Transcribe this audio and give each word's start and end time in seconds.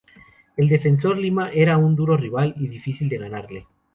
El 0.57 0.67
Defensor 0.67 1.15
Lima 1.15 1.51
era 1.51 1.77
un 1.77 1.95
duro 1.95 2.17
rival 2.17 2.55
y 2.57 2.67
difícil 2.67 3.07
de 3.07 3.19
ganarle. 3.19 3.67